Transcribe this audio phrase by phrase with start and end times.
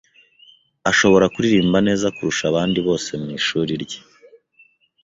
[0.91, 3.99] Ashobora kuririmba neza kurusha abandi bose mu ishuri rye.